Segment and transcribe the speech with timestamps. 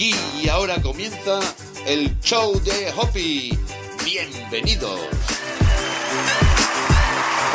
[0.00, 1.40] Y ahora comienza
[1.84, 3.58] el show de Hoppy.
[4.04, 5.00] Bienvenidos.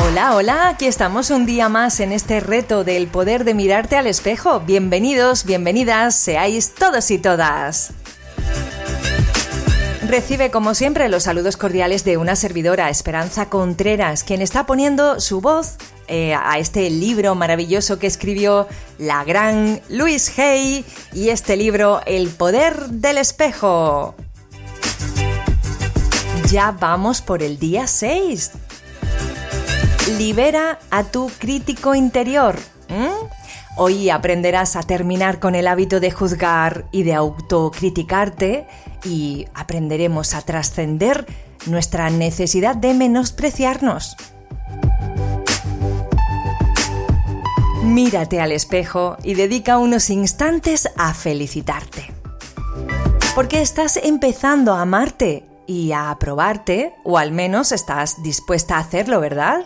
[0.06, 4.08] Hola, hola, aquí estamos un día más en este reto del poder de mirarte al
[4.08, 4.60] espejo.
[4.60, 7.94] Bienvenidos, bienvenidas, seáis todos y todas.
[10.06, 15.40] Recibe como siempre los saludos cordiales de una servidora, Esperanza Contreras, quien está poniendo su
[15.40, 18.68] voz eh, a este libro maravilloso que escribió
[18.98, 24.16] la gran Louise Hay y este libro El poder del espejo.
[26.50, 28.52] Ya vamos por el día 6.
[30.18, 32.58] Libera a tu crítico interior.
[33.76, 38.68] Hoy aprenderás a terminar con el hábito de juzgar y de autocriticarte
[39.04, 41.26] y aprenderemos a trascender
[41.66, 44.16] nuestra necesidad de menospreciarnos.
[47.94, 52.12] Mírate al espejo y dedica unos instantes a felicitarte.
[53.36, 59.20] Porque estás empezando a amarte y a aprobarte, o al menos estás dispuesta a hacerlo,
[59.20, 59.66] ¿verdad?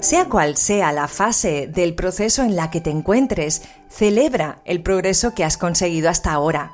[0.00, 5.34] Sea cual sea la fase del proceso en la que te encuentres, celebra el progreso
[5.36, 6.72] que has conseguido hasta ahora.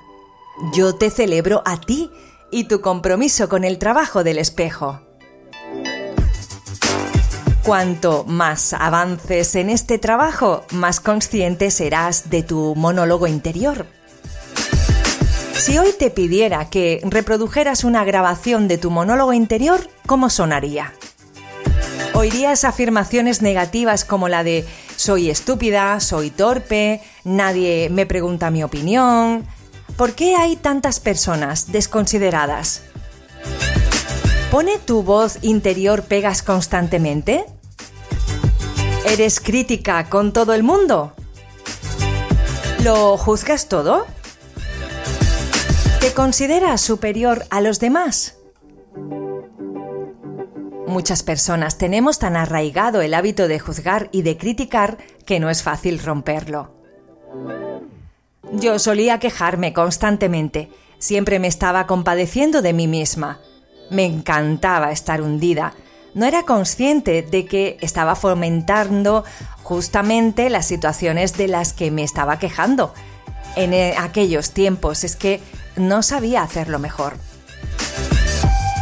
[0.73, 2.11] Yo te celebro a ti
[2.51, 5.10] y tu compromiso con el trabajo del espejo.
[7.63, 13.87] Cuanto más avances en este trabajo, más consciente serás de tu monólogo interior.
[15.53, 20.95] Si hoy te pidiera que reprodujeras una grabación de tu monólogo interior, ¿cómo sonaría?
[22.15, 24.67] Oirías afirmaciones negativas como la de
[24.97, 29.47] soy estúpida, soy torpe, nadie me pregunta mi opinión.
[29.99, 32.83] ¿Por qué hay tantas personas desconsideradas?
[34.51, 37.45] ¿Pone tu voz interior pegas constantemente?
[39.07, 41.13] ¿Eres crítica con todo el mundo?
[42.83, 44.09] ¿Lo juzgas todo?
[46.01, 48.39] ¿Te consideras superior a los demás?
[50.89, 55.63] Muchas personas tenemos tan arraigado el hábito de juzgar y de criticar que no es
[55.63, 56.75] fácil romperlo.
[58.55, 63.39] Yo solía quejarme constantemente, siempre me estaba compadeciendo de mí misma.
[63.91, 65.75] Me encantaba estar hundida.
[66.15, 69.25] No era consciente de que estaba fomentando
[69.63, 72.95] justamente las situaciones de las que me estaba quejando.
[73.57, 75.41] En eh, aquellos tiempos es que
[75.77, 77.15] no sabía hacerlo mejor.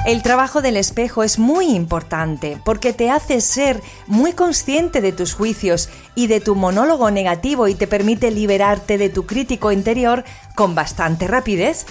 [0.07, 5.35] El trabajo del espejo es muy importante porque te hace ser muy consciente de tus
[5.35, 10.25] juicios y de tu monólogo negativo y te permite liberarte de tu crítico interior
[10.55, 11.85] con bastante rapidez.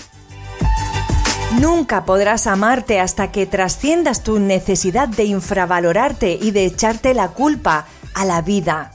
[1.54, 7.88] Nunca podrás amarte hasta que trasciendas tu necesidad de infravalorarte y de echarte la culpa
[8.14, 8.92] a la vida.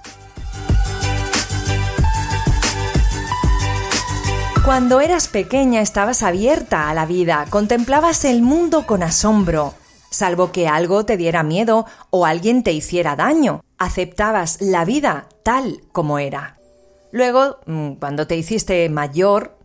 [4.64, 9.74] Cuando eras pequeña estabas abierta a la vida, contemplabas el mundo con asombro,
[10.10, 13.64] salvo que algo te diera miedo o alguien te hiciera daño.
[13.78, 16.58] Aceptabas la vida tal como era.
[17.10, 19.56] Luego, mm, cuando te hiciste mayor,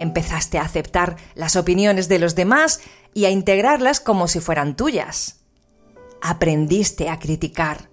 [0.00, 2.80] empezaste a aceptar las opiniones de los demás
[3.14, 5.44] y a integrarlas como si fueran tuyas.
[6.20, 7.88] Aprendiste a criticar.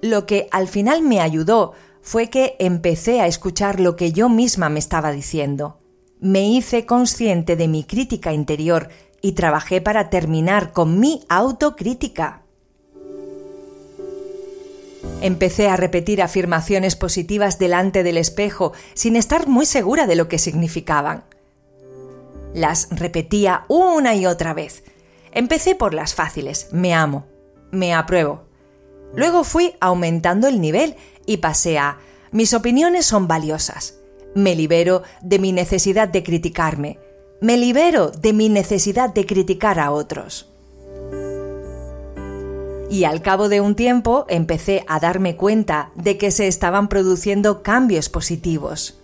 [0.00, 4.70] Lo que al final me ayudó fue que empecé a escuchar lo que yo misma
[4.70, 5.80] me estaba diciendo.
[6.20, 8.88] Me hice consciente de mi crítica interior
[9.20, 12.44] y trabajé para terminar con mi autocrítica.
[15.20, 20.38] Empecé a repetir afirmaciones positivas delante del espejo sin estar muy segura de lo que
[20.38, 21.24] significaban.
[22.54, 24.84] Las repetía una y otra vez.
[25.32, 27.26] Empecé por las fáciles, me amo,
[27.72, 28.44] me apruebo.
[29.14, 30.94] Luego fui aumentando el nivel
[31.26, 31.98] y pasea.
[32.30, 33.98] Mis opiniones son valiosas.
[34.34, 37.00] Me libero de mi necesidad de criticarme.
[37.40, 40.47] Me libero de mi necesidad de criticar a otros.
[42.90, 47.62] Y al cabo de un tiempo empecé a darme cuenta de que se estaban produciendo
[47.62, 48.98] cambios positivos.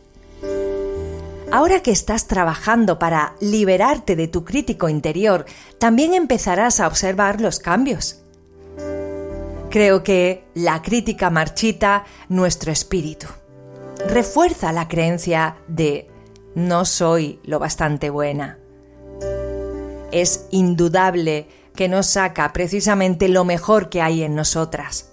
[1.53, 5.45] Ahora que estás trabajando para liberarte de tu crítico interior,
[5.79, 8.23] también empezarás a observar los cambios.
[9.71, 13.27] Creo que la crítica marchita nuestro espíritu.
[14.09, 16.09] Refuerza la creencia de
[16.55, 18.59] no soy lo bastante buena.
[20.13, 25.11] Es indudable que nos saca precisamente lo mejor que hay en nosotras.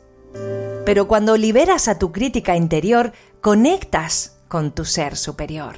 [0.86, 5.78] Pero cuando liberas a tu crítica interior, conectas con tu ser superior.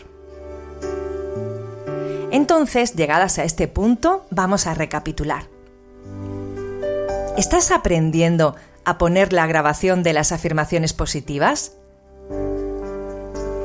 [2.32, 5.48] Entonces, llegadas a este punto, vamos a recapitular.
[7.38, 8.56] ¿Estás aprendiendo
[8.86, 11.74] a poner la grabación de las afirmaciones positivas?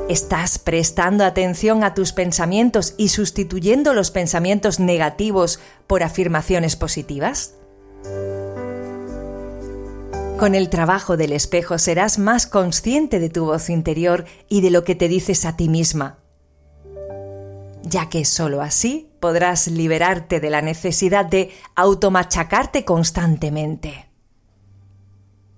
[0.08, 7.56] ¿Estás prestando atención a tus pensamientos y sustituyendo los pensamientos negativos por afirmaciones positivas?
[10.38, 14.82] Con el trabajo del espejo serás más consciente de tu voz interior y de lo
[14.82, 16.20] que te dices a ti misma,
[17.82, 24.08] ya que sólo así podrás liberarte de la necesidad de automachacarte constantemente.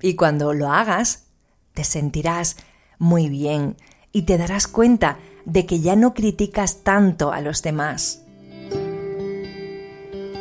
[0.03, 1.27] Y cuando lo hagas,
[1.73, 2.57] te sentirás
[2.99, 3.77] muy bien
[4.13, 8.23] y te darás cuenta de que ya no criticas tanto a los demás.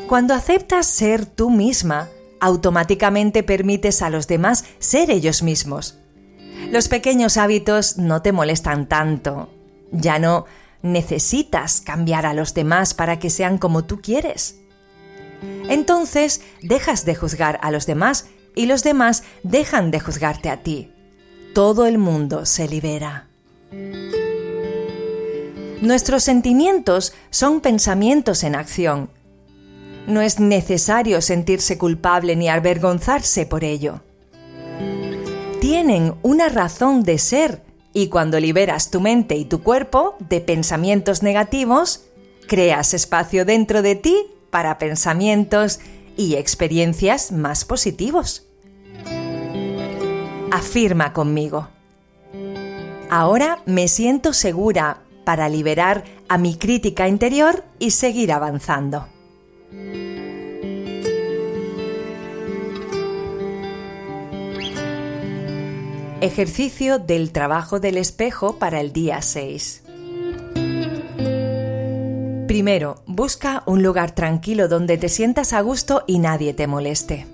[0.08, 6.00] Cuando aceptas ser tú misma, automáticamente permites a los demás ser ellos mismos.
[6.72, 9.50] Los pequeños hábitos no te molestan tanto.
[9.92, 10.46] Ya no
[10.82, 14.60] necesitas cambiar a los demás para que sean como tú quieres.
[15.70, 20.92] Entonces dejas de juzgar a los demás y los demás dejan de juzgarte a ti.
[21.54, 23.29] Todo el mundo se libera.
[25.82, 29.10] Nuestros sentimientos son pensamientos en acción.
[30.08, 34.02] No es necesario sentirse culpable ni avergonzarse por ello.
[35.62, 37.62] Tienen una razón de ser
[37.94, 42.06] y cuando liberas tu mente y tu cuerpo de pensamientos negativos,
[42.48, 45.80] creas espacio dentro de ti para pensamientos
[46.18, 48.46] y experiencias más positivos.
[50.52, 51.70] Afirma conmigo.
[53.12, 59.08] Ahora me siento segura para liberar a mi crítica interior y seguir avanzando.
[66.22, 69.84] Ejercicio del trabajo del espejo para el día 6.
[72.48, 77.26] Primero, busca un lugar tranquilo donde te sientas a gusto y nadie te moleste.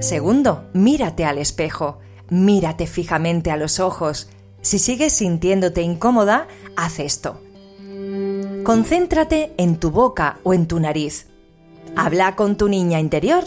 [0.00, 4.28] Segundo, mírate al espejo, mírate fijamente a los ojos.
[4.62, 7.40] Si sigues sintiéndote incómoda, haz esto.
[8.64, 11.28] Concéntrate en tu boca o en tu nariz.
[11.94, 13.44] Habla con tu niña interior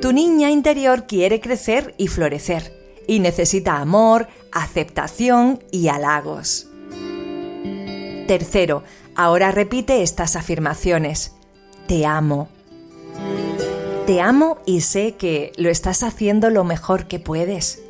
[0.00, 2.72] tu niña interior quiere crecer y florecer
[3.08, 6.68] y necesita amor, aceptación y halagos.
[8.28, 8.84] Tercero,
[9.16, 11.34] ahora repite estas afirmaciones.
[11.88, 12.48] Te amo.
[14.08, 17.82] Te amo y sé que lo estás haciendo lo mejor que puedes.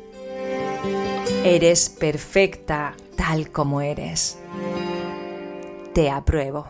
[1.45, 4.37] Eres perfecta tal como eres.
[5.93, 6.67] Te apruebo.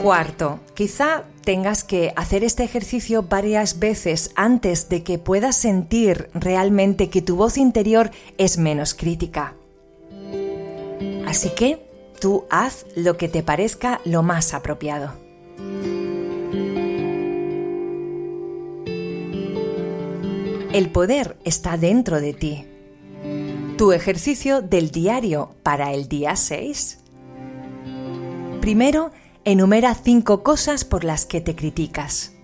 [0.00, 7.10] Cuarto, quizá tengas que hacer este ejercicio varias veces antes de que puedas sentir realmente
[7.10, 9.54] que tu voz interior es menos crítica.
[11.26, 11.84] Así que
[12.20, 15.26] tú haz lo que te parezca lo más apropiado.
[20.76, 22.66] El poder está dentro de ti.
[23.78, 26.98] Tu ejercicio del diario para el día 6.
[28.60, 29.10] Primero,
[29.46, 32.34] enumera cinco cosas por las que te criticas.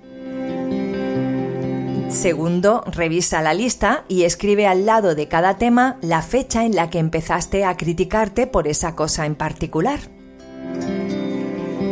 [2.09, 6.89] Segundo, revisa la lista y escribe al lado de cada tema la fecha en la
[6.89, 10.01] que empezaste a criticarte por esa cosa en particular.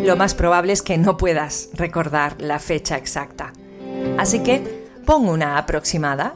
[0.07, 3.53] Lo más probable es que no puedas recordar la fecha exacta.
[4.17, 6.35] Así que pon una aproximada.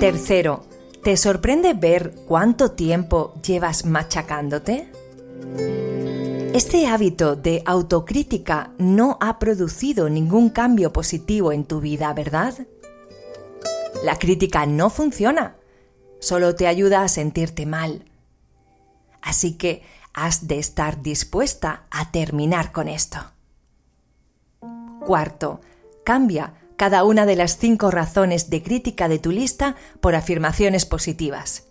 [0.00, 0.64] Tercero,
[1.02, 4.88] ¿te sorprende ver cuánto tiempo llevas machacándote?
[6.54, 12.54] Este hábito de autocrítica no ha producido ningún cambio positivo en tu vida, ¿verdad?
[14.04, 15.56] La crítica no funciona,
[16.20, 18.04] solo te ayuda a sentirte mal.
[19.20, 19.82] Así que
[20.12, 23.18] has de estar dispuesta a terminar con esto.
[25.04, 25.60] Cuarto,
[26.04, 31.68] cambia cada una de las cinco razones de crítica de tu lista por afirmaciones positivas.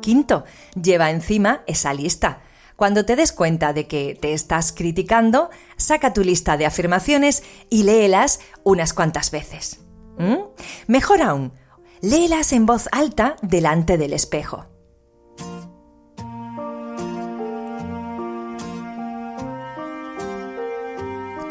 [0.00, 0.44] Quinto,
[0.80, 2.40] lleva encima esa lista.
[2.76, 7.82] Cuando te des cuenta de que te estás criticando, saca tu lista de afirmaciones y
[7.82, 9.80] léelas unas cuantas veces.
[10.16, 10.38] ¿Mm?
[10.86, 11.52] Mejor aún,
[12.00, 14.66] léelas en voz alta delante del espejo.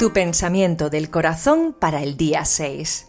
[0.00, 3.08] Tu pensamiento del corazón para el día 6.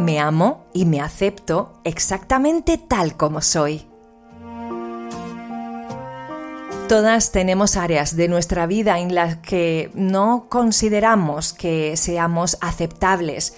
[0.00, 3.86] Me amo y me acepto exactamente tal como soy.
[6.88, 13.56] Todas tenemos áreas de nuestra vida en las que no consideramos que seamos aceptables.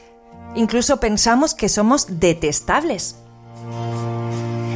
[0.55, 3.24] Incluso pensamos que somos detestables.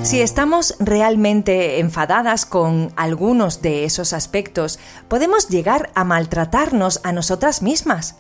[0.03, 4.79] Si estamos realmente enfadadas con algunos de esos aspectos,
[5.09, 8.17] podemos llegar a maltratarnos a nosotras mismas.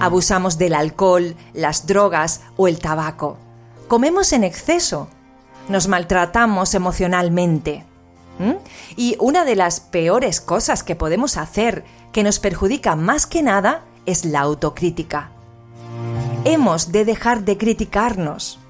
[0.00, 3.38] Abusamos del alcohol, las drogas o el tabaco.
[3.88, 5.08] Comemos en exceso.
[5.68, 7.84] Nos maltratamos emocionalmente.
[8.38, 8.54] ¿Mm?
[8.96, 13.84] Y una de las peores cosas que podemos hacer, que nos perjudica más que nada,
[14.06, 15.30] es la autocrítica.
[16.44, 18.60] Hemos de dejar de criticarnos.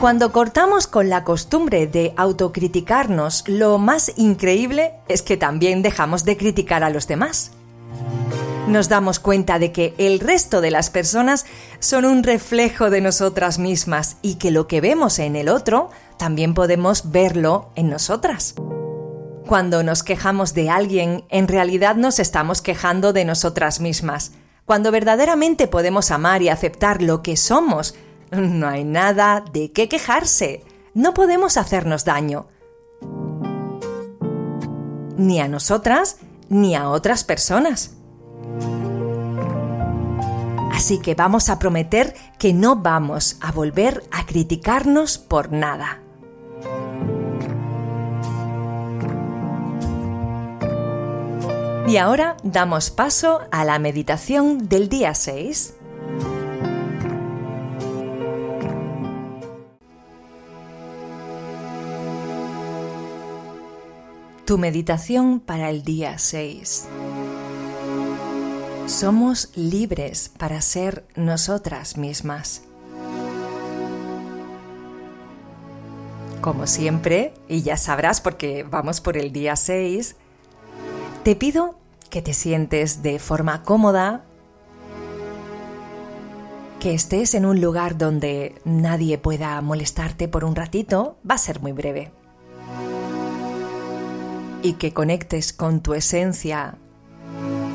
[0.00, 6.36] Cuando cortamos con la costumbre de autocriticarnos, lo más increíble es que también dejamos de
[6.36, 7.50] criticar a los demás.
[8.68, 11.46] Nos damos cuenta de que el resto de las personas
[11.80, 16.54] son un reflejo de nosotras mismas y que lo que vemos en el otro también
[16.54, 18.54] podemos verlo en nosotras.
[19.48, 24.30] Cuando nos quejamos de alguien, en realidad nos estamos quejando de nosotras mismas.
[24.64, 27.96] Cuando verdaderamente podemos amar y aceptar lo que somos,
[28.30, 30.64] no hay nada de qué quejarse.
[30.94, 32.46] No podemos hacernos daño.
[35.16, 36.18] Ni a nosotras,
[36.48, 37.94] ni a otras personas.
[40.72, 46.02] Así que vamos a prometer que no vamos a volver a criticarnos por nada.
[51.88, 55.77] Y ahora damos paso a la meditación del día 6.
[64.48, 66.88] Tu meditación para el día 6.
[68.86, 72.62] Somos libres para ser nosotras mismas.
[76.40, 80.16] Como siempre, y ya sabrás porque vamos por el día 6,
[81.24, 81.78] te pido
[82.08, 84.24] que te sientes de forma cómoda,
[86.80, 91.60] que estés en un lugar donde nadie pueda molestarte por un ratito, va a ser
[91.60, 92.12] muy breve
[94.62, 96.76] y que conectes con tu esencia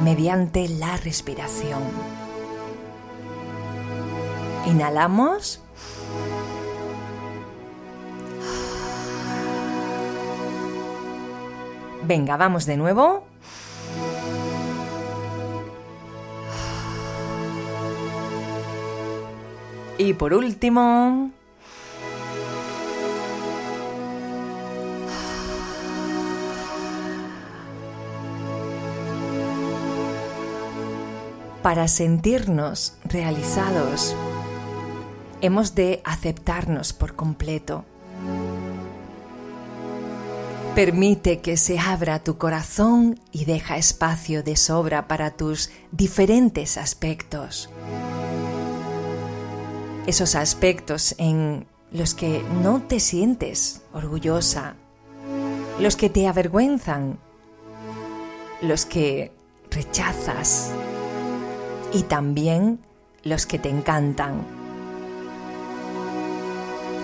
[0.04, 1.82] mediante la respiración.
[4.66, 5.62] Inhalamos.
[12.06, 13.26] Venga, vamos de nuevo.
[19.98, 21.32] Y por último,
[31.64, 34.16] para sentirnos realizados,
[35.42, 37.86] hemos de aceptarnos por completo.
[40.76, 47.70] Permite que se abra tu corazón y deja espacio de sobra para tus diferentes aspectos.
[50.06, 54.76] Esos aspectos en los que no te sientes orgullosa,
[55.80, 57.20] los que te avergüenzan,
[58.62, 59.32] los que
[59.72, 60.72] rechazas
[61.94, 62.80] y también
[63.24, 64.46] los que te encantan.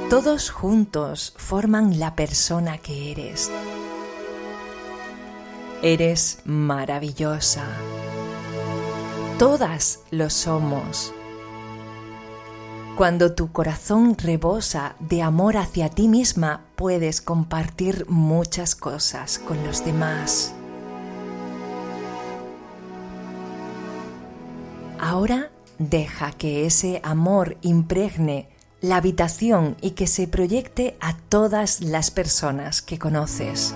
[0.10, 3.52] Todos juntos forman la persona que eres.
[5.84, 7.64] Eres maravillosa.
[9.38, 11.14] Todas lo somos.
[12.98, 19.86] Cuando tu corazón rebosa de amor hacia ti misma, puedes compartir muchas cosas con los
[19.86, 20.54] demás.
[25.20, 28.48] Ahora deja que ese amor impregne
[28.80, 33.76] la habitación y que se proyecte a todas las personas que conoces.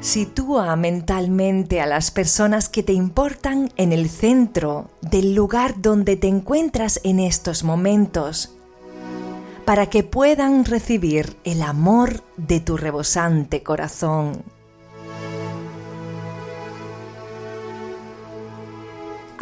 [0.00, 6.28] Sitúa mentalmente a las personas que te importan en el centro del lugar donde te
[6.28, 8.54] encuentras en estos momentos,
[9.64, 14.59] para que puedan recibir el amor de tu rebosante corazón.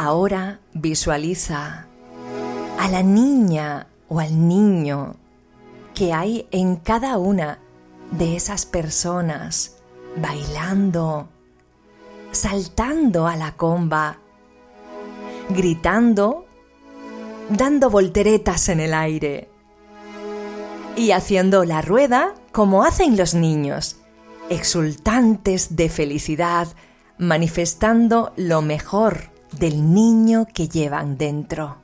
[0.01, 1.85] Ahora visualiza
[2.79, 5.17] a la niña o al niño
[5.93, 7.59] que hay en cada una
[8.11, 9.81] de esas personas
[10.15, 11.27] bailando,
[12.31, 14.19] saltando a la comba,
[15.49, 16.45] gritando,
[17.49, 19.49] dando volteretas en el aire
[20.95, 23.97] y haciendo la rueda como hacen los niños,
[24.49, 26.69] exultantes de felicidad,
[27.17, 31.77] manifestando lo mejor del niño que llevan dentro.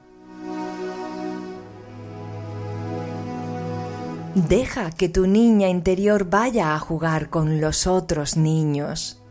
[4.35, 9.21] Deja que tu niña interior vaya a jugar con los otros niños.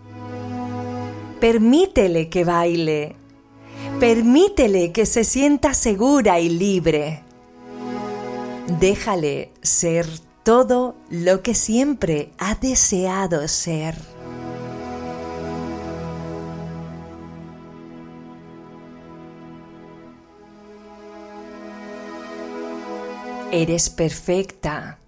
[1.40, 3.16] Permítele que baile.
[4.00, 7.22] Permítele que se sienta segura y libre.
[8.80, 10.06] Déjale ser
[10.42, 14.13] todo lo que siempre ha deseado ser.
[23.56, 24.98] Eres perfecta,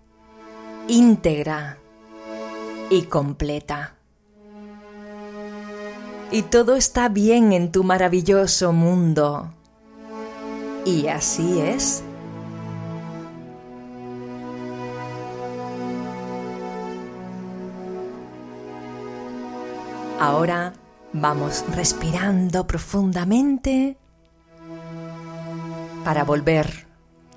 [0.87, 1.79] íntegra
[2.91, 3.97] y completa.
[6.31, 9.53] Y todo está bien en tu maravilloso mundo.
[10.85, 12.05] Y así es.
[20.21, 20.73] Ahora
[21.13, 23.99] vamos respirando profundamente
[26.05, 26.86] para volver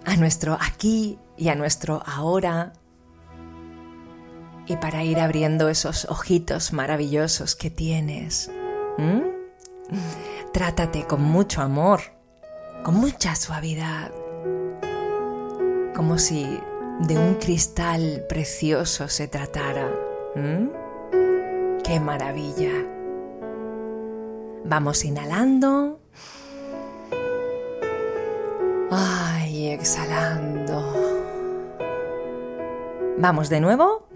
[0.06, 2.74] a nuestro aquí y a nuestro ahora
[4.66, 8.52] y para ir abriendo esos ojitos maravillosos que tienes.
[10.54, 12.02] Trátate con mucho amor,
[12.84, 14.12] con mucha suavidad,
[15.96, 16.60] como si
[17.00, 19.90] de un cristal precioso se tratara.
[21.84, 22.72] ¡Qué maravilla!
[24.66, 26.00] Vamos inhalando.
[28.92, 30.84] Ay, exhalando.
[33.18, 34.08] Vamos de nuevo.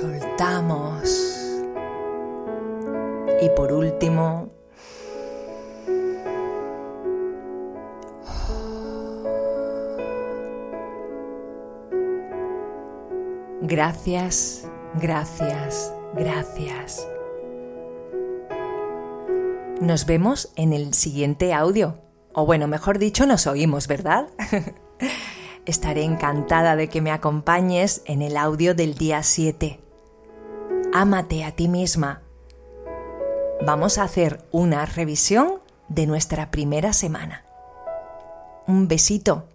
[0.00, 1.36] soltamos.
[3.40, 4.48] Y por último,
[13.62, 17.06] Gracias, gracias, gracias.
[19.80, 21.98] Nos vemos en el siguiente audio.
[22.34, 24.28] O bueno, mejor dicho, nos oímos, ¿verdad?
[25.66, 29.80] Estaré encantada de que me acompañes en el audio del día 7.
[30.92, 32.20] Ámate a ti misma.
[33.64, 37.46] Vamos a hacer una revisión de nuestra primera semana.
[38.66, 39.48] Un besito.